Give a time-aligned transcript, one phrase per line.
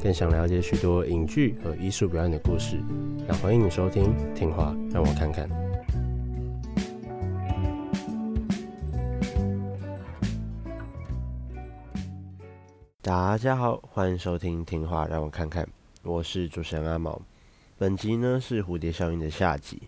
[0.00, 2.80] 更想了解许多影剧和艺术表演的故事，
[3.26, 5.48] 那欢迎你收听《听话让我看看》。
[13.02, 15.64] 大家好，欢迎收听《听话让我看看》，
[16.04, 17.20] 我是主持人阿毛。
[17.76, 19.82] 本集呢是蝴蝶效应的下集。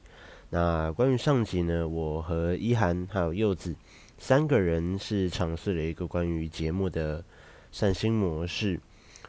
[0.48, 3.76] 那关于上集呢，我和一涵还有柚子。
[4.18, 7.24] 三个人是尝试了一个关于节目的
[7.70, 8.80] 散心模式，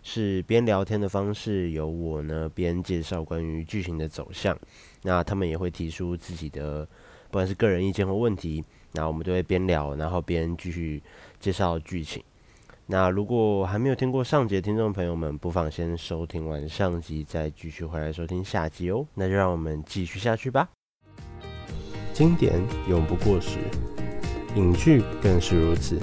[0.04, 4.58] 是边聊天的方式，由我呢边介绍关于剧情的走向，
[5.04, 6.86] 那他们也会提出自己的
[7.30, 11.02] 不管是个人意见或问题，那我们就会边聊，然后边继续
[11.40, 12.24] 介绍剧情。
[12.88, 19.06] 那如果还没有听过上集的听众朋友们，不妨先收听完上集，再继续回来收听下集哦。
[19.14, 20.68] 那就让我们继续下去吧。
[22.12, 23.60] 经典永不过时。
[24.56, 25.98] 影剧更是如此，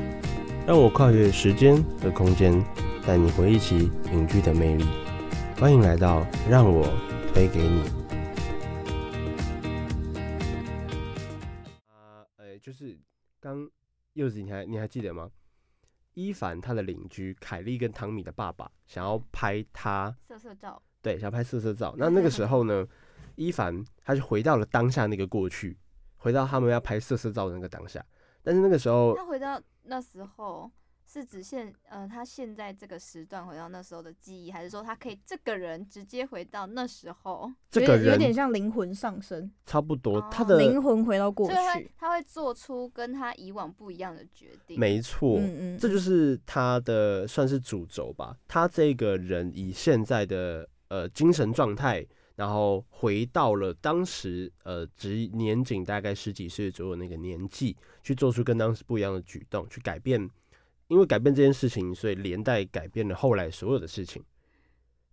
[0.66, 2.64] 让我跨越时间和空间，
[3.09, 4.84] 带你回忆起影剧的魅力。
[5.59, 6.84] 欢迎来到让我
[7.33, 7.81] 推给你。
[11.86, 13.01] 啊，呃，就是
[13.41, 13.67] 刚
[14.12, 15.31] 柚子，你还你还记得吗？
[16.12, 21.95] 伊凡他的邻居凯莉跟汤米的爸爸想要拍他色色照，对，想要拍色色照。
[21.97, 22.86] 那那个时候呢，
[23.36, 25.79] 伊凡他就回到了当下那个过去，
[26.19, 28.05] 回到他们要拍色色照的那个当下。
[28.42, 30.70] 但是那个时候，他回到那时候
[31.11, 37.51] 是指现呃，他现在这个时段回到那时候的记忆，还是说他可以这个人直接回到那时候？
[37.70, 44.79] 这个人有点像灵魂上升，差不多，他的灵魂回到过去，他会，他会做出跟他以往不一样的决定。
[44.79, 48.36] 没错，嗯嗯，这就是他的算是主轴吧。
[48.47, 52.07] 他这个人以现在的呃精神状态。
[52.39, 60.30] 然后回到了当时，呃，只年仅大概十几岁左右那个年纪，去做出跟当时不一样的举动，去改变，
[60.88, 64.22] 因为改变这件事情，所以连带改变了后来所有的事情，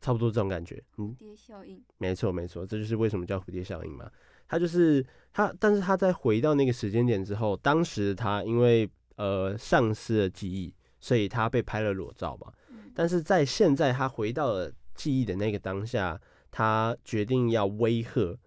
[0.01, 0.83] 差不多这种感觉。
[0.97, 4.09] 嗯，蝴蝶效应，没错没错，这就是为什么叫蝴蝶效应嘛。
[4.47, 12.51] 他就是他，但是他在回到那个时间点之后，当时他因为呃丧失了记忆，所以他被拍了裸照嘛。
[12.93, 16.19] 但是在现在他回到了记忆的那个当下。
[16.57, 18.39] 他决定要威吓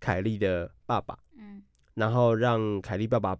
[0.00, 1.62] 凯莉的爸爸，嗯，
[1.94, 3.38] 然后让凯莉爸爸，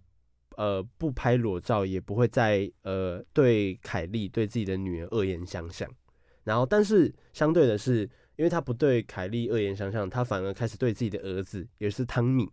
[0.57, 5.89] 呃，不拍裸照，也不会再呃对凯莉对自己的女儿恶言相向。
[6.43, 8.03] 然后，但是相对的是，
[8.35, 12.47] 因为他不对凯莉恶言相向，他反而开始对自己的儿子，也是汤米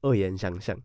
[0.00, 0.78] 恶言相向，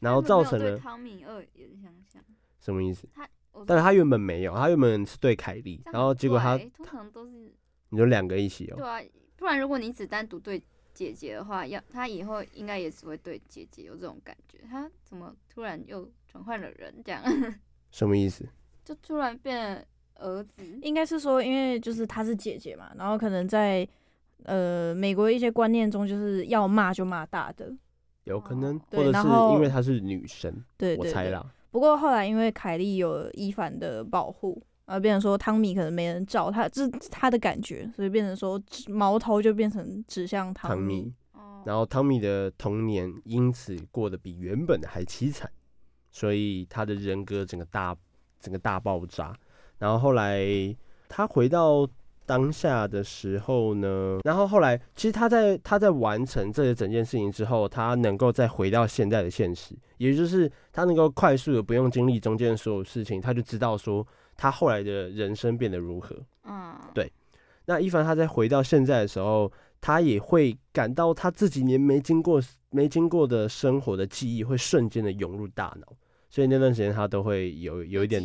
[0.00, 2.22] 然后造成了汤米恶言相向
[2.58, 3.08] 什么意思？
[3.14, 3.28] 他，
[3.66, 7.52] 但是他原本没有，他原本是对凯莉，然后结果他通常都是
[7.90, 9.00] 你说两个一起哦，对啊。
[9.36, 10.62] 不然，如果你只单独对
[11.00, 14.58] 姐姐的话，要他以后应该也只会对姐姐有这种感觉。
[14.68, 16.94] 他怎么突然又转换了人？
[17.02, 17.22] 这样
[17.90, 18.46] 什么意思？
[18.84, 19.82] 就突然变了
[20.16, 20.62] 儿子？
[20.82, 23.88] 应该是说，因为就是她是姐姐嘛，然后可能在
[24.42, 27.74] 呃美国一些观念中，就是要骂就骂大的，
[28.24, 31.50] 有可能，哦、或者是因为她是女生，对，我猜啦。
[31.70, 34.62] 不过后来因为凯莉有伊凡的保护。
[34.90, 41.14] 然后变成说汤米可能没人照他，这是他的感觉，所以变成说矛头就变成指向汤米。
[41.64, 45.48] 然后汤米的童年因此过得比原本的还凄惨，
[46.10, 47.96] 所以他的人格整个大
[48.40, 49.32] 整个大爆炸。
[49.78, 50.44] 然后后来
[51.08, 51.88] 他回到
[52.26, 64.04] 当下的时候呢，然后后来其实他在他在完成这整件事情之后，他能够再回到现在的现实，也就是他能够快速的不用经历中间的所有事情，他就知道说。
[64.40, 66.16] 他后来的人生变得如何？
[66.44, 67.12] 嗯，对。
[67.66, 69.52] 那一凡他在回到现在的时候，
[69.82, 75.86] 他也会感到他自己年没经过、没经过的生活的记忆会瞬间的涌入大脑，
[76.30, 78.24] 所以那段时间他都会有有一点，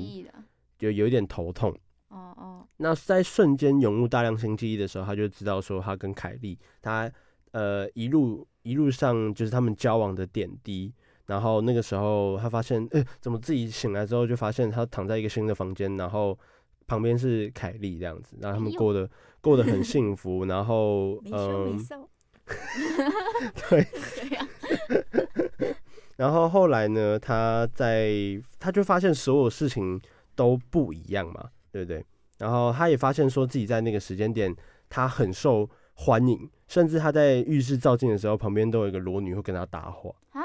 [0.79, 1.69] 有有一点头痛。
[2.07, 2.65] 哦哦。
[2.77, 7.11] 那在瞬间涌入大量新记忆的时候，他就知道说他跟凯莉，他
[7.51, 10.93] 呃一路一路上就是他们交往的点滴。
[11.27, 16.37] 然后那个时候，他发现，哎，怎么自己醒来之后就发现他躺在一个新的房间，然后
[16.87, 19.09] 旁边是凯莉这样子，然后他们过得
[19.41, 21.77] 过得很幸福，然后嗯，
[23.69, 23.87] 对，
[26.17, 28.11] 然后后来呢，他在
[28.59, 29.99] 他就发现所有事情
[30.35, 32.05] 都不一样嘛，对不对？
[32.37, 34.55] 然后他也发现说自己在那个时间点，
[34.89, 40.41] 他很受欢迎，甚至他在浴室照镜的时候，旁边都有一个裸女会跟他搭话，啊？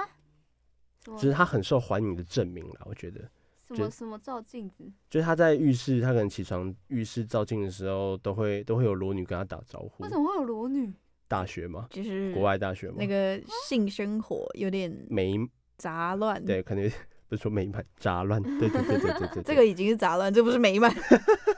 [1.05, 2.81] 就是他很受欢迎的证明了。
[2.85, 3.21] 我觉得，
[3.69, 4.85] 什么什么照镜子？
[5.09, 10.03] 就是他在浴室，他可能起床浴室照镜的时候，都会都会有裸女跟他打招呼。
[10.03, 10.93] 为什么会有裸女？
[11.29, 15.37] 大学嘛，就是国外大学嘛，那个性生活有点美
[15.77, 16.45] 杂乱。
[16.45, 16.91] 对，可能
[17.29, 20.93] 不是说美满杂乱，对对对对对对，对，这个已经是杂乱，这不是美满。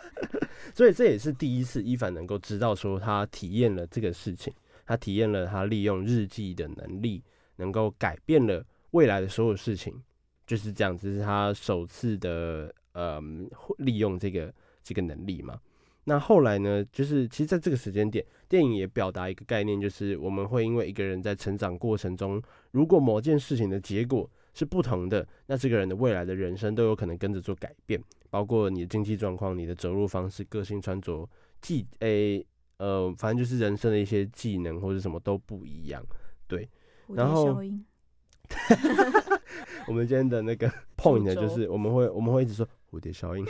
[0.74, 4.52] 所以这也是第一次伊凡能够知道说他体验了这个事情，
[4.84, 7.24] 他体验了他利用日记的能力，
[7.56, 8.62] 能够改变了
[8.92, 9.94] 未来的所有事情，
[10.46, 13.20] 就是这样子，是他首次的呃
[13.78, 15.60] 利用这个这个能力嘛。
[16.04, 22.42] 那后来呢，就是其实在这个时间点，电影也表达一个概念，就是我们会因为一个人在成长过程中，
[22.72, 28.02] 如果某件事情的结果是不同的，那这个人的未来的人生都有可能跟着做改变。
[28.30, 31.28] 包括你的经济状况、你的走路方式、个性、穿着、
[31.60, 32.46] 技诶、欸、
[32.78, 36.02] 呃，反正就是人生的一些技能或者什么都不一样，
[36.48, 36.68] 对。
[37.08, 37.62] 然后，
[39.88, 43.44] 我们今天的那个 point，就是我们会我们会一直说蝴蝶效应。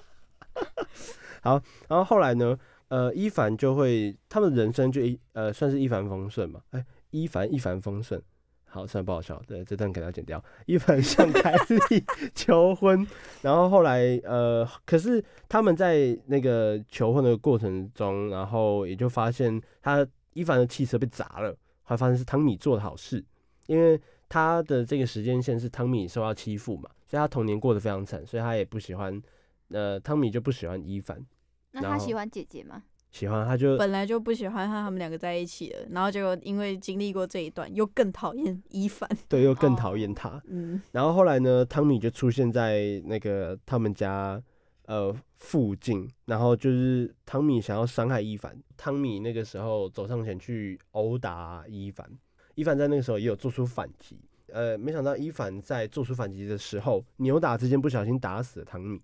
[1.42, 2.58] 好，然后后来呢，
[2.88, 8.20] 呃，伊凡就会他们人生就一呃算是一帆风顺嘛，哎、欸，伊凡一帆风顺。
[8.68, 9.40] 好，算不好笑。
[9.46, 10.42] 对，这段给他剪掉。
[10.66, 12.04] 伊凡向凯莉
[12.34, 13.06] 求婚，
[13.40, 23.24] 然后后来，呃，可是他们在那个求婚的过程中，然后也就发现他伊凡的汽车被砸了，还发现是汤米做的好事，
[23.66, 29.22] 因为他的这个时间线是汤米受到欺负嘛，所以他童年过得非常惨，所以他也不喜欢，
[29.68, 31.24] 呃，汤米就不喜欢伊凡。
[31.72, 32.82] 那他喜欢姐姐吗？
[33.12, 40.42] 喜欢，他就本来就不喜欢他他们两个在一起了，然后结果因为经历过这一段，又更讨厌伊凡，对，又更讨厌他。
[40.48, 44.42] 嗯，然后后来呢，汤米就出现在那个他们家
[44.84, 52.06] 呃附近，然后就是汤米想要伤害伊凡，汤米那个时候走上前去殴打伊凡，
[52.56, 54.18] 伊凡在那个时候也有做出反击，
[54.48, 59.00] 呃，没想到伊凡在做出反击的时候，扭打之间不小心打死了汤米，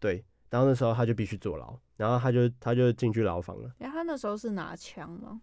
[0.00, 0.24] 对。
[0.50, 3.70] 然后那时候他就必须坐牢，然后他就他就进去牢房了。
[3.80, 5.40] 哎，他那时候是拿枪吗？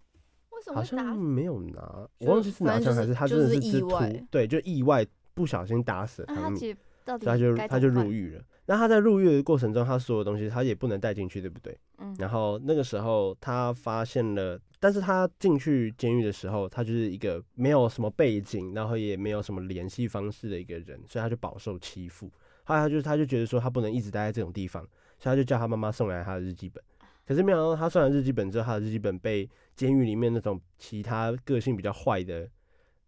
[0.52, 6.74] 为什么好像没有拿，我忘记是拿枪还是他真的是意外，对，就意外不小心打死了汤米，
[7.06, 8.44] 他他就他就入狱了。
[8.68, 11.78] 那他在入狱的过程中，他所有东西他也不能带进去，对不对？
[11.98, 12.16] 嗯。
[12.18, 22.30] 然后那个时候他发现了，但是他进去监狱的时候，他就是一个没有什么背景，然后也没有什么联系方式的一个人，所以他就饱受欺负。
[22.66, 24.86] 后来他就他就觉得说他不能一直待在这种地方。
[25.20, 26.84] 所以他就叫他妈妈送来他的日记本，
[27.28, 32.50] 可是没想到他送来日记本之后，他的日记本被监狱里面那种其他个性比较坏的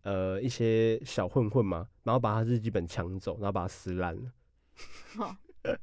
[0.03, 4.31] 呃一些小混混嘛，然后把他日记本抢走，然后把它撕烂了。
[5.17, 5.35] 哦、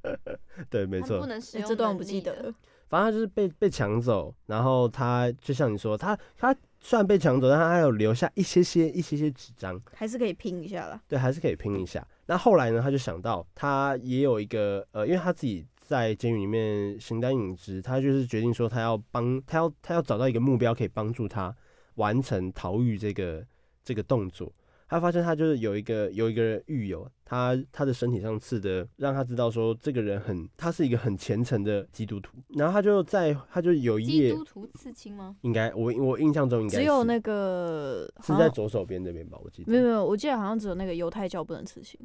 [0.70, 1.18] 对，没错。
[1.18, 2.54] 不能使用这段我不记得了。
[2.90, 11.00] 反正他就是被被抢走，然后他就像你说，他他虽然被抢走，但他还有留下一些些一些些纸张，还是可以拼一下啦。
[11.08, 12.06] 对，还是可以拼一下。
[12.26, 15.66] 那后来呢，他就想到他也有一个呃，因为他自己。
[15.90, 21.52] 在监狱里面形单影只，他就是决定说，他要帮他要他要找到一个目标，可以帮助他
[21.96, 23.44] 完成逃狱这个
[23.82, 24.52] 这个动作。
[24.90, 32.36] 他发现他就是有一个有一个狱友，他他的身体上刺的，让他知道说这个人很他是一个很虔诚的基督徒。
[32.48, 35.36] 然后他就在他就有一页基督徒刺青吗？
[35.42, 41.96] 应该我我印象中应该只有那个是在左手边这边吧，我记得没有没有，我记得好像只有那个犹太教不能刺青。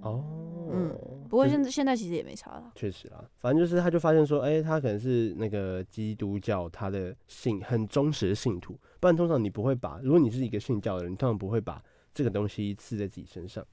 [0.00, 0.96] 哦，嗯，
[1.28, 2.70] 不过现在现在其实也没差了。
[2.76, 11.82] 确实啊，反正就是他就发现说，哎、欸，他可能是那个基督教他的信很忠实的信徒，不然通常你不会把，如果你是一个信教的人，你通常不会把
[12.16, 13.64] 这个东西刺在自己身上。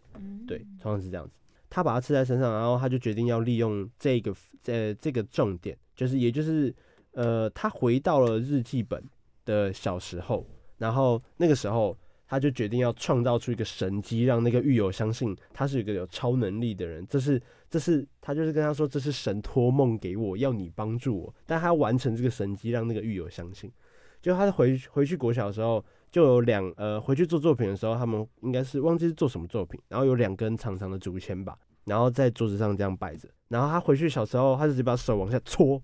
[0.45, 1.39] 对，通常是这样子。
[1.69, 4.35] 他把它刺在身上，然后他就决定要利用这个
[4.65, 6.75] 呃这个重点，就是也就是
[7.13, 9.01] 呃他回到了日记本
[9.45, 10.45] 的小时候，
[10.77, 11.97] 然后那个时候。
[12.25, 17.05] 他就决定要创造出一个神机，让那个狱友相信他是一个有超能力的人。
[17.07, 21.35] 这是，这是他就是跟他说，这是神托梦给我，要你帮助我。
[21.45, 23.71] 但他要完成这个神机，让那个狱友相信。
[24.19, 33.27] 就他回回去国小的时候，就有两呃回去做作品的时候，他们应该是忘记是做什么作品，然后有两根长长的竹签吧，然后在桌子上这样摆着。
[33.47, 35.81] 然后他回去小时候，他就直接把手往下戳。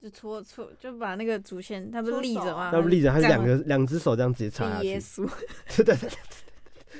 [0.00, 2.72] 就搓搓，就把那个竹签，他不是立着吗？
[2.72, 4.86] 他不立着，他是两个两只手这样直接插下去。
[4.86, 5.28] 耶稣，
[5.76, 6.10] 对对对，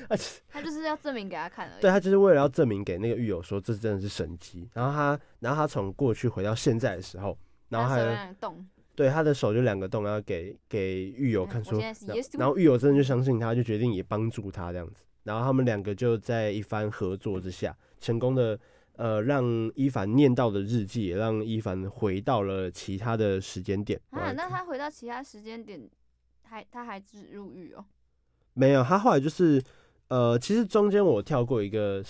[0.48, 1.80] 他就是要证明给他看而已。
[1.80, 4.68] 对，他就是为了要证明给那个狱友说，这真的是神迹。
[4.72, 7.36] 然后他，然后他从过去回到现在的时候，
[7.70, 8.64] 然后还有两个洞，
[9.02, 11.76] 对，他的手就两个洞，然后给给狱友看说，
[12.38, 15.02] 然后狱友真的就相信他，就决定也帮助他这样子。
[15.24, 18.56] 然后他们两个就在一番合作之下，成功的
[18.94, 19.44] 呃，让
[19.74, 24.00] 伊凡念到的日记，也让伊凡回到了其他的时间点。
[24.10, 25.90] 啊，那他回到其他时间点，
[26.44, 27.84] 还他还是入狱哦？
[28.54, 29.60] 没有，他后来就是
[30.06, 32.04] 呃，其实中间我跳过一个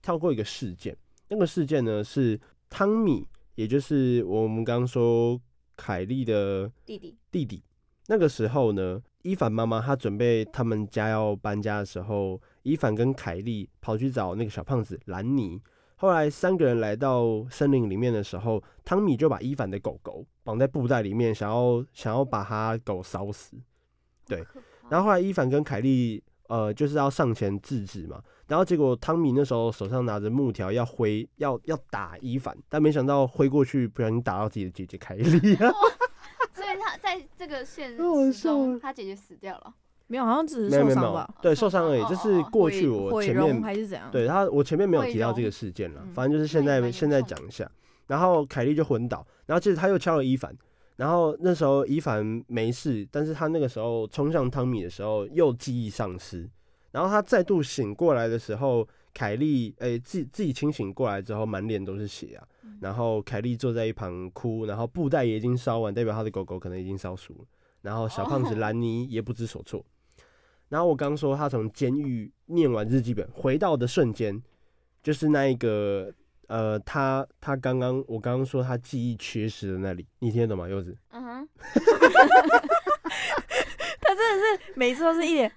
[0.00, 0.96] 跳过一个事件，
[1.28, 2.40] 那个事件呢是
[2.70, 5.38] 汤米，也就是我们刚刚说
[5.78, 7.62] 凯莉的弟弟弟弟。
[8.08, 15.60] 那个时候呢，伊凡妈妈她准备他们家要搬家的时候，伊凡跟凯莉跑去找那个小胖子兰尼。
[15.96, 23.56] 后来三个人来到森林里面的时候，汤米就把伊凡的狗狗绑在布袋里面，想要想要把他狗烧死。
[24.26, 24.44] 对，
[24.88, 35.70] 然后后来伊凡跟凯莉呃就是要上前制止嘛，然后结果汤米那时候手上拿着木条要挥要要打伊凡，但没想到挥过去不小心打到自己的姐姐凯莉啊，
[36.52, 37.96] 所以他在这个现实
[38.42, 39.72] 中他姐姐死掉了。
[40.10, 41.28] 没有，好像只是受伤吧？
[41.42, 42.02] 对，受伤而已。
[42.06, 44.10] 就是过去我前面还是怎样？
[44.10, 46.02] 对他，我前面没有提到这个事件了。
[46.14, 47.70] 反正就是现在现在讲一下。
[48.06, 50.50] 然后凯莉就昏倒，然后接着他又敲了伊凡，
[50.98, 56.50] 然后那时候伊凡没事，但是他那个时候冲向汤米的时候又记忆丧失。
[56.90, 62.42] 然后他再度醒过来的时候，凯莉诶自己自己清醒过来之后，满脸都是血啊。
[62.80, 67.44] 然后凯莉坐在一旁哭，然后布袋也已经烧完，代表他的狗狗可能已经烧熟了。
[67.82, 69.84] 然后小胖子兰尼也不知所措。
[70.68, 74.42] 然后我刚说他从监狱念完日记本回到的瞬间，
[75.00, 76.12] 就是那一个
[76.48, 80.68] 呃，他他刚刚我刚刚说他记忆缺失的那里，你听得懂吗？
[80.68, 80.94] 柚子？
[81.10, 81.48] 嗯哼，
[84.00, 85.50] 他真的是每次都是一脸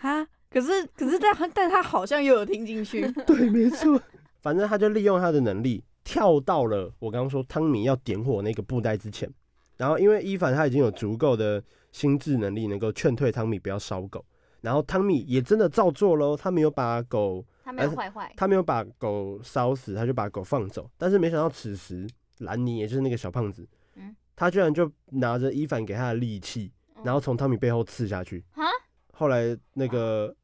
[0.00, 4.00] 啊，可是可是但但他好像又有听进去， 对，没错，
[4.42, 9.32] 反正他就利用他的能力跳到了我刚刚说汤米要点火那个布袋之前，
[9.76, 11.62] 然后因为伊凡他已经有足够的
[11.92, 14.24] 心智能力，能够劝退汤米不要烧狗。
[14.60, 20.90] 然后汤米也真的照做喽，他没有把狗，他没有坏坏，他没有把狗烧死，他就把狗放走。
[20.98, 22.06] 但是没想到此时
[22.40, 26.70] 兰尼，也就是那个小胖子，嗯，他居然就拿着伊凡给他的利器，
[27.02, 28.44] 然后从汤米背后刺下去。
[28.52, 28.64] 哈，
[29.14, 30.36] 后来那个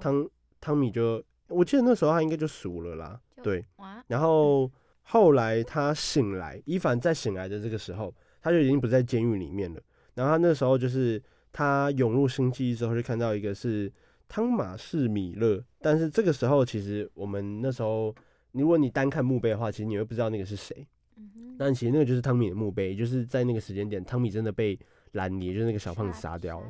[0.00, 0.24] 汤
[0.60, 3.64] 汤米就，我记得那时候他应该就熟了啦，对。
[4.06, 4.70] 然后
[5.02, 9.80] 后来他醒来，伊凡在醒来的这个时候，他就已经不在监狱里面了。
[10.14, 11.20] 然后他那时候就是。
[11.50, 13.90] 他涌入新记忆之后，就看到一个是
[14.28, 18.14] 汤马士米勒，但是这个时候其实我们那时候，
[18.52, 20.86] 如果你单看墓碑的话，其实你会不知道那个是谁。
[21.16, 21.56] 嗯哼。
[21.58, 24.78] 但其实那个就是汤米的墓碑，就是在那个时间点，汤米真的被
[25.12, 26.66] 兰尼，就是那个小胖子杀掉了。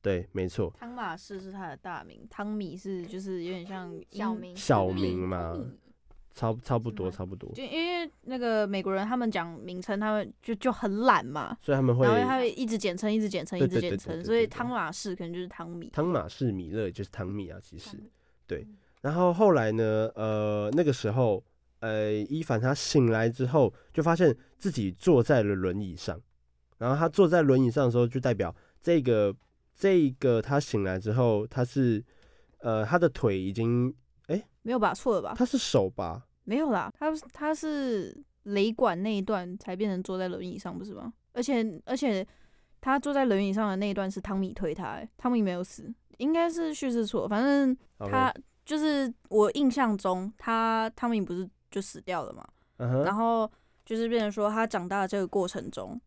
[0.00, 0.72] 对，没错。
[0.78, 5.62] 汤马士是他的大名，汤米是就是有点像小名，小名嘛。
[6.38, 7.50] 差差不多，差不多。
[7.52, 14.24] 就因为那个美国人，他们讲名称，他们就就很懒嘛，所以他们会，然后他会一直简称，一直简称，一直简称。
[14.24, 17.98] 所以汤马士可能就是汤米，汤马士米勒就是汤米啊，其实
[18.46, 18.64] 对。
[19.00, 21.42] 然后后来呢，呃，那个时候，
[21.80, 26.20] 呃，伊凡他醒来之后，就发现自己坐在了轮椅上。
[26.78, 29.34] 然后他坐在轮椅上的时候，就代表这个
[29.74, 32.04] 这个他醒来之后，他是
[32.60, 33.92] 呃他的腿已经
[34.28, 34.94] 哎、欸、没有吧？
[34.94, 35.34] 错了吧？
[35.36, 36.27] 他是手吧？
[36.48, 41.12] 没有啦，他他是雷管那一段才变成坐在轮椅上，不是吗？
[41.34, 42.26] 而且而且
[42.80, 47.76] 他坐在轮椅上的那一段是汤米推他，哎，汤米没有死，应该是叙事错，反正
[48.10, 48.32] 他
[48.64, 53.04] 就是我印象中他汤米不是就死掉了嘛，uh huh.
[53.04, 53.50] 然后
[53.84, 56.00] 就是变成说他长大的这个过程中，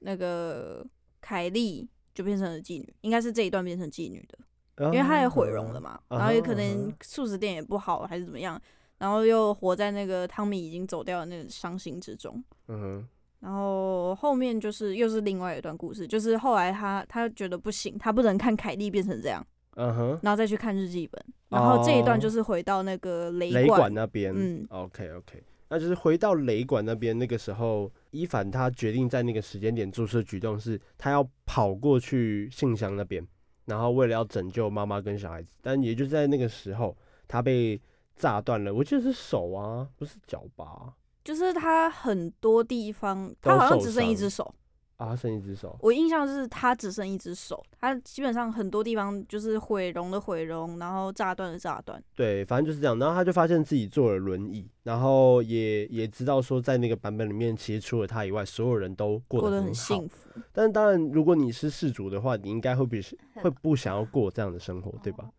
[0.00, 0.86] 那个
[1.22, 6.18] 凯莉就变成了妓女，应该是这一段变成妓女的，因为他也毁容了嘛，uh.
[6.18, 8.60] 然后也可能素食店也不好还是怎么样。
[9.00, 12.42] 然后又活在那个汤米已经走掉的那个伤心之中。
[12.68, 13.08] 嗯哼。
[13.40, 19.44] 然后后面就是又是另外一段故事，就是后来他他觉得不行，他不能看凯莉变成这样。
[19.76, 20.20] 嗯哼。
[20.22, 24.34] 然后再去看日记本，然后这一段就是回到那个雷管，雷管那边。
[24.36, 24.66] 嗯。
[24.68, 27.18] OK OK，那就是回到雷管那边。
[27.18, 33.26] 那个时候，伊凡他决定在那个时间点做出的举动是，他要跑过去信箱那边，
[33.64, 35.54] 然后为了要拯救妈妈跟小孩子。
[35.62, 36.94] 但也就在那个时候，
[37.26, 37.80] 他被。
[38.20, 40.92] 炸断了，我记得是手啊，不是脚吧？
[41.24, 44.54] 就是他很多地方，他好像只剩一只手
[44.96, 45.76] 啊，剩一只手。
[45.80, 52.02] 我印象是他只剩一只手，他基本上很多地方就是毁容的毁容，然后炸断的炸断。
[52.14, 52.98] 对，反正就是这样。
[52.98, 60.28] 然后他就发现自己坐了轮椅，然后也也知道说，在那个版本里面，其实除了他以外，所有人都过得很，幸福。
[60.52, 62.96] 但是当然，如果你是事主的话，你应该会不
[63.42, 65.30] 会不想要过这样的生活，对吧？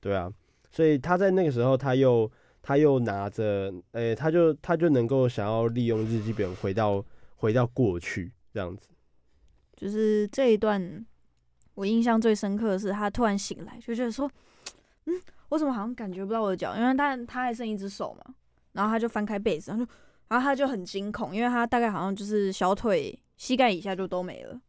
[0.00, 0.32] 对啊。
[0.74, 2.28] 所以他在那个时候，他又
[2.60, 7.04] 他又拿着，诶、欸，他就他就能够想要利用日记本回到
[7.36, 8.88] 回到过去这样子。
[9.76, 11.06] 就是这一段，
[11.74, 14.28] 我印象最深刻的是，他突然醒来，就觉得说，
[15.04, 15.14] 嗯，
[15.50, 16.74] 我怎么好像感觉不到我的脚？
[16.74, 18.34] 因为他他还剩一只手嘛。
[18.72, 19.92] 然后他就翻开被子，然后就，
[20.26, 24.60] 然后他就很惊恐，因为他大概好像就是小腿、膝盖以下就都没了。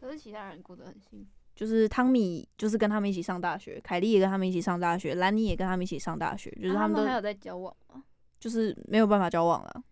[0.00, 1.26] 可是其他人过得很幸福。
[1.58, 8.00] 就是汤米，就是跟他们一起上大学，凯莉也跟他们一起上大学，兰妮也跟他们一起上大学，就是他们都、啊、他们还有在交往吗？
[8.38, 9.82] 就是没有办法交往了，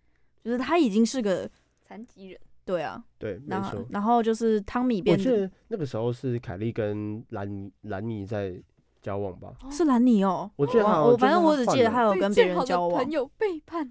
[0.45, 1.51] 就是他已经是个
[1.83, 2.41] 残疾人。
[2.65, 3.89] 对啊，对，然后没错。
[3.91, 8.55] 然后就是汤米变，我记得那个时候是凯莉跟兰兰妮在
[9.03, 9.53] 交往吧？
[9.69, 13.03] 是兰妮哦，我记得他我反正我只记得他有跟别人交往。
[13.03, 13.85] 朋友背叛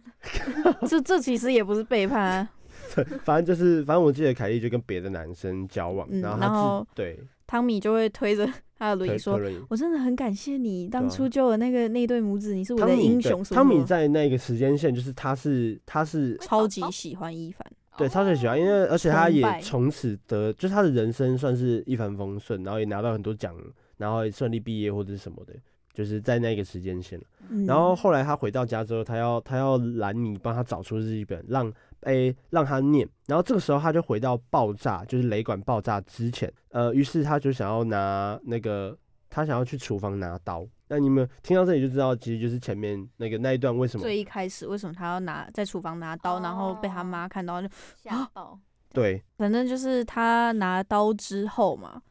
[0.64, 2.50] 了，这这其实也不是背叛啊。
[3.24, 8.48] 反正就是，反正我记得凯莉就跟别的男生交往，嗯、然后，然后对汤米就会推着
[8.78, 17.66] 他的轮椅说：“我真的很感谢你当初救了那个那对母子，你是我的英雄。”汤米在那个时间线，就是他是他是超级喜欢伊凡，
[17.98, 23.56] 对，超级喜欢，因为而且他也从此得，就是他的人生算是一帆风顺，然后也拿到很多奖，
[23.98, 25.54] 然后也顺利毕业或者是什么的，
[25.94, 27.18] 就是在那个时间线。
[27.50, 31.72] 嗯、然后后来他回到家之后，他要他要兰尼帮他找出日记本，让。
[32.06, 38.98] 诶、欸，让他念，然后这个时候他就回到爆炸，就是雷管爆炸之前，呃，于是他就想要拿那个，
[39.30, 40.66] 他想要去厨房拿刀。
[40.88, 44.04] 那你们听到这里就知道，其实就是前面那个那一段为什么？
[44.04, 48.60] 最一开始为什么他要拿在厨房拿刀，然后被他妈看到就吓到。
[48.94, 52.02] 对，反正就是他拿刀之后嘛，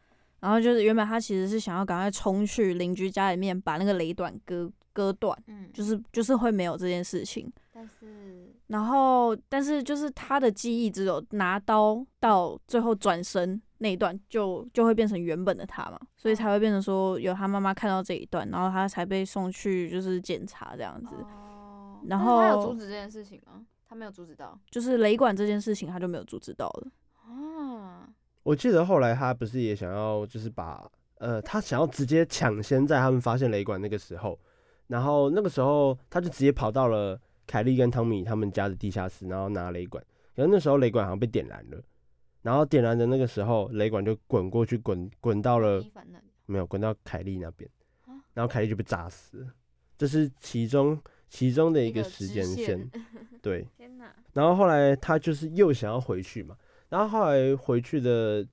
[0.40, 8.54] 然后就是原本他其实是想要赶快冲去邻居家里面把那个雷管割割断，嗯，就是就是会没有这件事情，但是。
[8.68, 21.16] 然后，但是就是他的记忆只有拿刀到最后转身那一段就，就就会变成原本的他嘛，所以才会变成说有他妈妈看到这一段，然后他才被送去就是检查这样子。
[21.16, 21.98] 哦。
[22.06, 23.66] 然后他有阻止这件事情吗？
[23.88, 26.88] 他没有阻止到，就是雷管这件事情他就没有阻止到了。
[27.26, 28.08] 啊。
[28.44, 30.88] 我记得后来他不是也想要就是把
[31.18, 34.38] 呃他想要直接抢先在他们发现雷管那个时候，
[34.86, 37.20] 然后那个时候他就直接跑到了。
[37.54, 41.80] 凯莉跟汤米他们家的地下室，然后拿雷管，然后那时候雷管好像被点燃了，
[42.42, 45.80] 然后点燃的那个时候，雷管就滚过去，滚滚到了
[46.46, 47.70] 没有滚到凯莉那边，
[48.32, 49.46] 然后凯莉就被炸死了，
[49.96, 52.90] 这是其中其中的一个时间线，
[53.40, 53.64] 对，
[54.34, 56.56] 然后后来他就是又想要回去嘛，
[56.88, 58.44] 然后后来回去的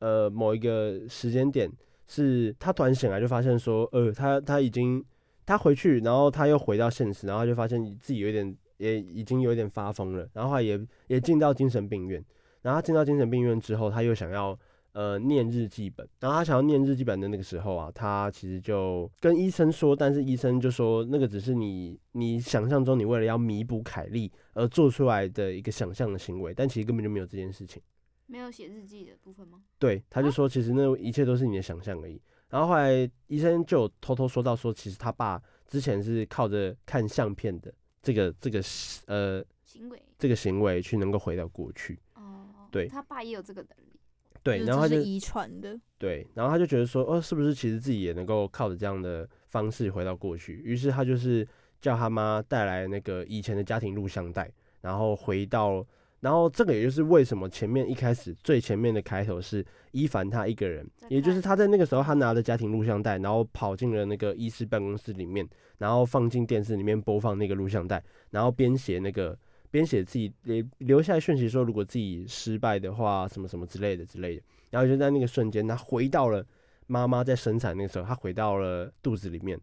[0.00, 1.70] 呃某一个时间点，
[2.08, 5.04] 是他突然醒来就发现说，呃，他他已经。
[5.48, 12.22] 他回去，然后他又回到现实，然后就发现自己有点，也已经有点发疯了，然后他也也进到精神病院，
[12.60, 14.58] 然后他进到精神病院之后，他又想要
[14.92, 27.80] 呃念日记本，然后他想要念日记本的那个时候啊，他其实就跟医生说，但是医生就说那个只是你你想象中你为了要弥补凯莉而做出来的一个想象的行为，但其实根本就没有这件事情，
[28.26, 29.62] 没有写日记的部分吗？
[29.78, 32.20] 对，他就说其实那一切都是你的想象而已。
[32.50, 38.62] 然后后来医生就偷偷说到说，其实他爸之前是靠着看相片的这个这个
[39.06, 41.98] 呃行为，这个行为去能够回到过去。
[42.14, 44.00] 哦，对，他爸也有这个能力。
[44.42, 45.78] 对，然后他就遗传的。
[45.98, 50.54] 对，然后他就觉得说，哦，是不是其实自己也能够靠着这样的方式回到过去？
[50.64, 51.46] 于是他就是
[51.80, 55.86] 叫他妈带来那个以前的家庭录像带，然后回到。
[56.20, 69.38] 然后这个也就是为什么前面一开始最前面的开头是伊凡他一个人，也就是他在那个时候他拿着家庭录像带，然后跑进了那个医师办公室里面，然后放进电视里面播放那个录像带，然后编写那个
[69.70, 76.44] 编写自己留留下来讯息说如果自己失败的话什么什么之类的之类的，然后就在那个瞬间他回到了
[76.88, 79.56] 妈妈在生产那个时候，他回到了肚子里面，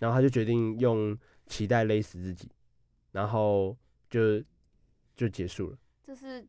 [0.00, 2.50] 然后他就决定用脐带勒死自己，
[3.12, 3.76] 然后
[4.10, 4.42] 就。
[5.16, 6.46] 就结束了，这是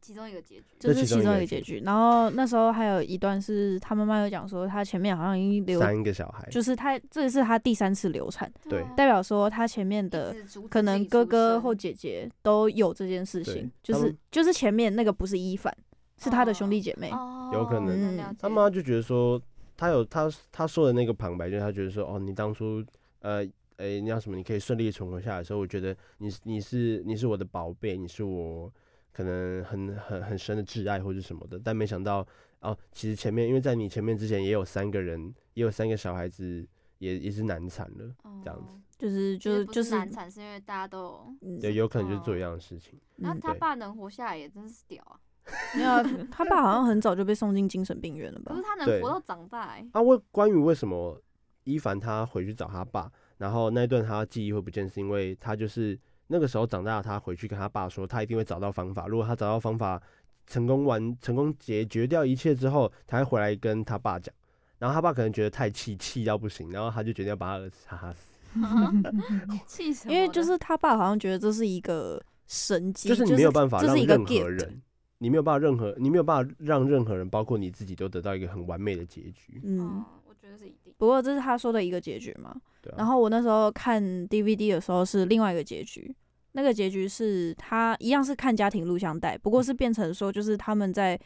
[0.00, 1.80] 其中一个结局，这是其中一个结局。
[1.80, 10.36] 然后那时候还有一段是他妈妈有讲说，他前面好像已经流三个小孩，就是他这是他第三次流产，对，代表说他前面的
[10.68, 15.74] 可能哥哥或姐姐都有这件事情，就是就是前面那个不是伊凡，
[16.18, 17.10] 是他的兄弟姐妹，
[17.54, 18.34] 有可能。
[18.38, 19.40] 他妈就觉得说，
[19.78, 22.84] 他有他他说的那个旁白，就是他觉得说，哦，你当初
[23.20, 23.42] 呃。
[23.76, 24.36] 哎、欸，你要什么？
[24.36, 28.72] 你可以顺利存活下来的时候，我觉得你你是你是我的宝贝，你是我
[29.12, 31.60] 可能很很很深的挚爱或者什么的。
[31.62, 32.26] 但没想到
[32.60, 36.66] 哦，其实前面因为在你前面之前也有三个人，也有三个小孩子
[36.98, 38.72] 也也是难产了，这样子。
[38.96, 41.02] 就是就是就是难产，是因为大家都
[41.40, 42.98] 有对，有可能就是做一样的事情。
[43.16, 45.18] 那他爸能活下来也真是屌啊！
[45.76, 48.52] 没有，他爸好像很早就被送进精神病院了吧？
[48.54, 49.86] 可是他能活到长大哎。
[49.92, 51.20] 啊，为关于为什么
[51.64, 53.10] 伊凡他回去找他爸？
[53.38, 59.06] 然后那一段他记忆会不见，是因为他就是那个时候长大，他回去跟他爸说，他一定会找到方法。
[59.06, 60.00] 如果他找到方法，
[60.46, 64.34] 成功完成功解决掉一切之后，他会回来跟他爸讲。
[64.78, 68.34] 然后他爸可能觉得太气，气到不行，然后他就决定要把他儿子杀死。
[69.66, 70.12] 气什么？
[70.12, 74.82] 因为就是他爸好像觉得这是一个神迹，就是你没有办法让任何人，
[75.18, 79.60] 你没有办法任何，你没有办法让任何人，包括你自己，都得到一个很完美的结局。
[79.64, 80.04] 嗯，
[80.44, 80.94] 觉得是一定。
[80.98, 82.54] 不过这是他说的一个结局嘛。
[82.82, 82.96] 对啊。
[82.98, 86.14] 然后我那时候看 DVD 的时候是另外一个结局，
[86.52, 91.18] 那个结局是他一样是看家庭录像带，不过是变成说就是他们在，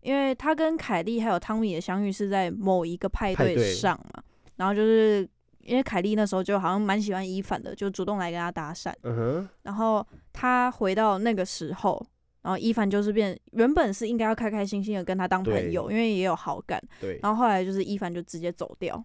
[0.00, 4.22] 因为他跟凯莉还有汤米的相遇是在某一个派对上嘛，
[4.56, 5.28] 然后就是。
[5.66, 8.92] 因为凯莉那时候就好像蛮喜欢伊凡的，就主动来跟他搭讪。
[9.02, 9.48] 嗯哼。
[9.62, 12.06] 然后他回到那个时候，
[12.44, 16.80] 然后伊凡就是变，原本是应该要开开心心的跟他当朋友，因为也有好感。
[17.00, 17.18] 对。
[17.20, 19.02] 然后后来就是伊凡就直接走掉，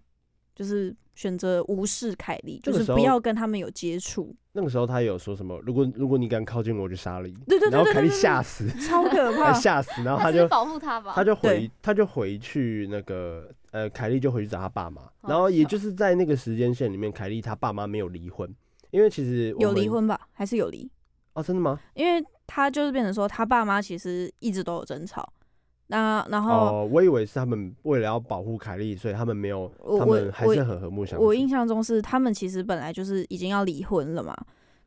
[0.54, 4.36] 就是选择无视凯莉，就是不要跟他们有接触。
[4.52, 5.58] 那个时候他有说什么？
[5.65, 7.34] 如果如果你敢靠近我，我就杀了你。
[7.47, 7.71] 对对对对。
[7.71, 10.04] 然后凯莉吓死，超可 怕，吓死。
[10.04, 13.49] 然后他就保护他吧，他就回他就回去那个。
[13.71, 18.52] 呃，凯莉就回去找他爸妈，然后也就是在那个时间线里面，凯莉他爸妈没有离婚，
[18.89, 20.89] 因为其实有离婚吧，还是有离？
[21.39, 21.80] 哦，真的吗？
[21.93, 25.28] 因为他就是变成说，他爸妈其实一直都有争吵，
[25.88, 31.25] 那然后哦，我以为是他们为了要保护凯莉，所以他们没有，他们还是很和睦相处。
[31.25, 34.36] 我印象中是他们其实本来就是已经要离婚了嘛，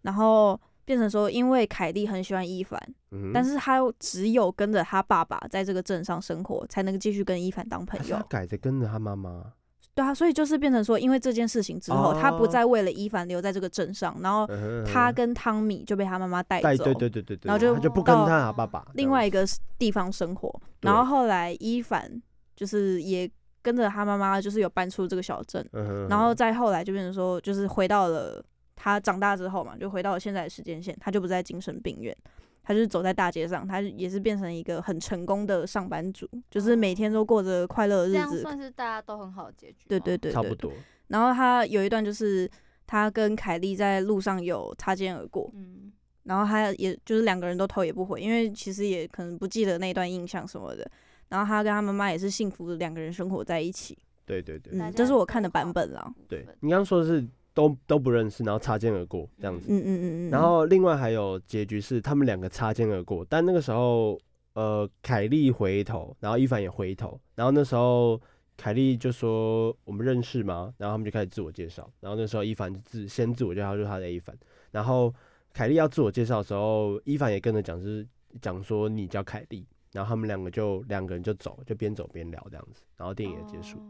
[0.03, 0.61] 然后。
[0.85, 2.77] 变成说，因为凯莉很喜欢伊凡，
[3.13, 8.17] 嗯、但是他只有跟着他爸爸在这个镇上生活，才能继续跟伊凡当朋友。
[8.17, 9.53] 他改着跟着他妈妈。
[9.95, 14.49] 对啊，所以就是变成说，因为这件事情之后，哦、他不再为了伊凡留在这个镇上，然后
[14.87, 16.85] 他跟汤米就被他妈妈带走。
[16.85, 17.49] 对对对对对。
[17.49, 19.45] 然后就不跟他爸爸另外一个
[19.79, 20.53] 地方生活。
[20.81, 22.11] 然后后来伊凡
[22.57, 25.67] 就是也跟着他妈妈，就是有搬出这个小镇。
[25.73, 28.45] 嗯、然后再后来就变成说，就是回到了。
[28.75, 32.17] 他长大之后嘛，就回到了现在的时间线，他就不在精神病院，
[32.63, 38.13] 他就是走在大街上，他也是变成一个很成功的上班族，就是每天都过着快乐的日子。
[38.13, 39.87] 这样算是大家都很好的结局。
[39.89, 40.73] 对对对，对，差不多。
[41.09, 42.49] 然后他有一段就是
[42.87, 50.89] 他跟凯莉在路上有擦肩而过，嗯，然后他也就是两个人都头也不回，因为其实也可能不记得那段印象什么的。
[51.29, 53.99] 然后他跟他妈妈也是幸福的两个人生活在一起。
[54.25, 56.15] 对对对，嗯，这是我看的版本啦。
[56.29, 57.27] 对，你刚刚说的是。
[57.55, 59.67] 都都不认识，然后擦肩而过这样子。
[59.69, 60.31] 嗯嗯嗯嗯。
[60.31, 64.19] 然后另外还有结局是他们两个擦肩而过，但那个时候，
[64.55, 68.21] 呃，凯莉回头，然后伊凡也回头，然后那时候
[68.57, 71.91] 凯莉就说：“我们认识吗？”然后他们就开始自我介绍。
[72.01, 74.37] 然后那时候伊凡就自先自我介绍，就是他的伊凡。
[74.71, 75.13] 然后
[75.53, 78.07] 凯莉要自我介绍的时候，伊凡也跟着讲，就是
[78.41, 79.67] 讲说你叫凯莉。
[79.93, 82.83] 然后他们两个就两个人就走，就边走边聊这样子。
[82.97, 83.79] 然后电影也结束。
[83.79, 83.83] 哦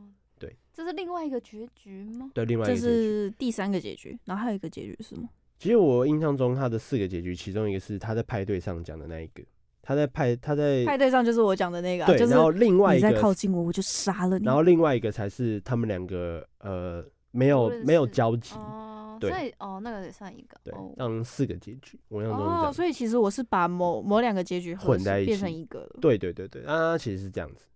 [0.43, 2.29] 对，这是另外一个结局吗？
[2.35, 2.87] 对，另外一个结局。
[2.87, 5.29] 这是第三个结局，然后还有一个结局是什么？
[5.61, 9.45] 其实我印象中他的四个结局，其中一个是他在派对上讲的那一个，
[9.81, 14.45] 他在派他在派对上就是我讲的那个、啊，对，就是然后另外一个你再靠近我，我就杀了你。
[14.45, 27.67] 然后另外一个才是他们两个呃没有没有交集，哦、对，所以哦那个也算一个，对，让四个结局，我印象中哦，所以其实我是把某某两个结局混在一起变成一个了，对对对对，啊，其实是这样子。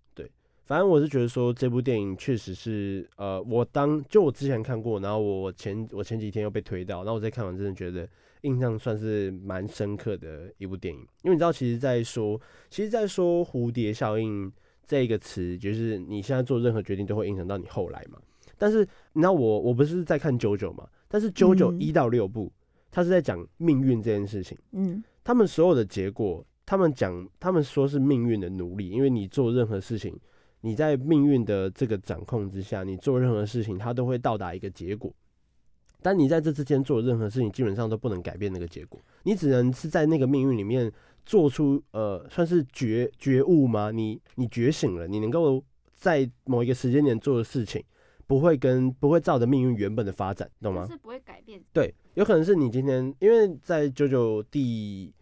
[0.67, 8.07] 反正我是觉得说这部电影确实是，呃，我当就我之前看过，然后我前我前几天又被推到，然后我再看完，真的觉得
[8.41, 11.01] 印象算是蛮深刻的一部电影。
[11.23, 14.53] 因为你知道，其实，在说，其实，在说蝴蝶效应
[14.89, 18.19] 这个词，就是你现在做任何决定都会影响到你后来嘛。
[18.59, 18.81] 但是，
[19.13, 20.89] 你知道我我不是在看 JoJo 嘛？
[21.07, 22.53] 但是 JoJo 一到六部，
[22.91, 24.59] 他是在讲命运这件事情。
[24.73, 30.19] 嗯，他们所有的结果，他们讲，他们说是命运的奴隶，因为你做任何事情。
[30.67, 35.15] 你在命运的这个掌控之下，你做任何事情，它都会到达一个结果。
[36.03, 39.01] 但你在这之间做任何事情，基本上都不能改变那个结果。
[39.23, 40.91] 你只能是在那个命运里面
[41.25, 43.93] 做出呃，算是觉觉悟吗？
[43.93, 45.63] 你你觉醒了，你能够
[45.95, 47.81] 在某一个时间点做的事情，
[48.27, 50.85] 不会跟不会照着命运原本的发展，懂吗？
[50.91, 51.63] 是不会改变。
[51.73, 55.15] 对，有可能是你今天，因为在九九第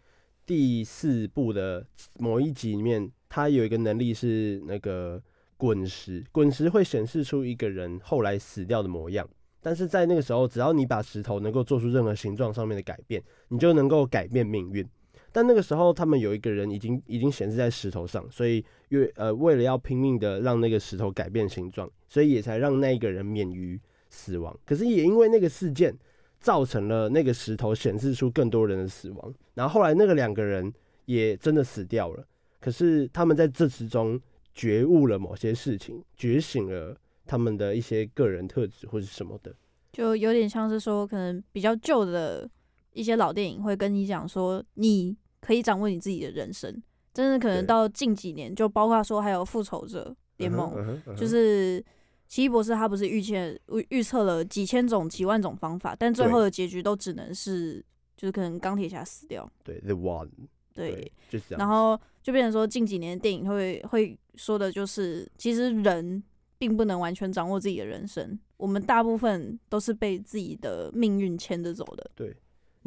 [0.43, 1.85] 第四部的
[2.17, 5.21] 某一集里面，他有一个能力是那个。
[5.57, 9.27] 滚石，滚石会显示出一个人后来死掉的模样，
[9.61, 14.85] 但是在那个时候，只要你把石头能够做出任何形状上面的改变，你就能够改变命运。
[15.31, 24.57] 但那个时候，他们有一个人已经已经显示在石头上，所以为呃为了要拼命的让那个石头改变形状，所以也才让那一个人免于死亡。
[24.65, 25.97] 可是也因为那个事件，
[26.39, 30.71] 造成了那个石头显示出更多人的死亡，然后后来那个两个人
[31.05, 32.25] 也真的死掉了。
[32.59, 34.19] 可是他们在这之中。
[34.55, 39.53] 觉悟了某些事情，觉醒了他们的一些个人特质或者什么的，
[39.91, 42.49] 就有点像是说，可能比较旧的
[42.93, 46.81] 一些老电影会跟你讲说，你可以掌握你自己的人生。
[47.13, 51.81] 真的可能到近几年，就包括说还有复仇者联盟，就是
[52.27, 53.33] 奇异博士他不是预测
[53.69, 57.81] 预预测了几千种几万种方法，但最后的结局都只能是
[58.17, 59.49] 就是可能钢铁侠死掉。
[59.63, 60.29] 对，The One。
[60.75, 61.59] 对，对就是这样。
[61.59, 66.21] 然后就变成说近几年电影会会说的就是，其实人
[66.59, 72.11] 并不能完全掌握自己的人生，我们大部分都是被自己的命运牵着走的。
[72.13, 72.35] 对。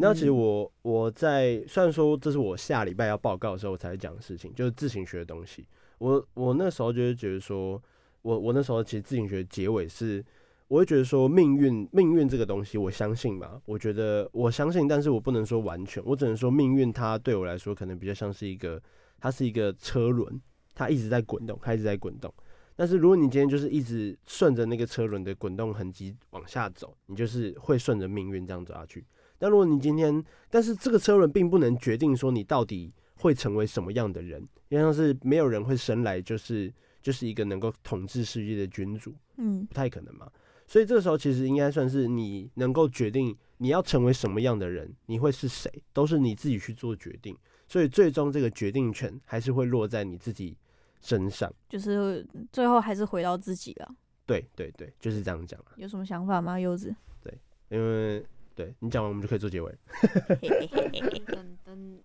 [0.01, 5.67] 那其实我我在虽然说这是我下礼拜要报告的时候我才讲的事情，就是自行学的东西。
[5.99, 7.83] 我我那时候就是觉得说，
[8.23, 10.25] 我我那时候其实自行学结尾是，
[10.69, 13.61] 我会觉得说命运命运这个东西，我相信嘛。
[13.65, 18.81] 我觉得我相信，但是我不能说完全，我只能说命运它对我来说可能比较像是一个，
[19.19, 20.41] 它是一个车轮，
[20.75, 22.33] 它一直在滚动，它一直在滚动。
[22.77, 29.05] 但是如果你今天就是一直顺着那个车轮的滚动痕迹往下走，你就是会顺着命运这样走下去。
[29.39, 40.31] 但如果你今天，但是这个车轮并不能决定说你到底会成为什么样的人，因为像是没有人会生来就是就是一个能够统治世界的君主，嗯，不太可能嘛。
[40.69, 47.37] 所以这个时候其实应该算是你能够决定你要成为什么样的人，你会是谁，都是你自己去做决定。
[47.67, 50.57] 所以最终这个决定权还是会落在你自己
[51.01, 53.95] 身上，就是最后还是回到自己了。
[54.27, 55.59] 对对对，就是这样讲。
[55.77, 56.95] 有什么想法吗，柚子？
[57.23, 57.37] 对，
[57.71, 58.25] 因为。
[58.59, 59.73] 对你讲完，我们就可以做结尾。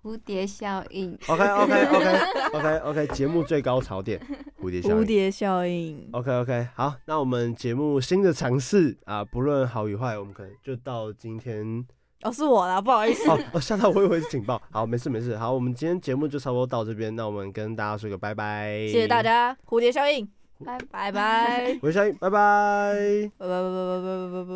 [0.04, 1.18] 蝴蝶效应。
[1.28, 2.20] OK OK OK
[2.54, 4.22] OK OK， 节目最高潮点，
[4.62, 4.96] 蝴蝶效应。
[5.02, 6.08] 蝴蝶效应。
[6.12, 11.84] OK OK，好，那我们节目新的尝试啊，不论好与坏，我们可能就到今天。
[12.22, 13.28] 哦，是我啦，不好意思。
[13.32, 14.62] 哦，哦，吓到我以为是警报。
[14.70, 15.36] 好，没事没事。
[15.36, 18.86] 好，我们今天节目就差不多到这边，那我们跟大家说个拜拜。
[18.88, 20.30] 谢谢大家，蝴蝶效应，
[20.64, 21.74] 拜拜拜。
[21.82, 22.94] 蝴蝶效应，拜拜。
[23.38, 24.54] 拜拜拜拜拜拜拜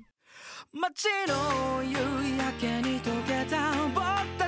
[0.00, 0.09] 拜。
[0.72, 1.96] 街の夕
[2.38, 4.39] 焼けに溶けた僕